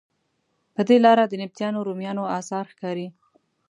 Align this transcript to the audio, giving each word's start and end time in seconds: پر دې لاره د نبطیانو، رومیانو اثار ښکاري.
پر 0.73 0.83
دې 0.89 0.97
لاره 1.05 1.23
د 1.27 1.33
نبطیانو، 1.41 1.85
رومیانو 1.87 2.23
اثار 2.39 2.65
ښکاري. 2.71 3.07